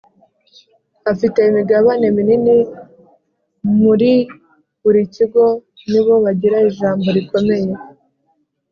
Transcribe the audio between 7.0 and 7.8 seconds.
rikomeye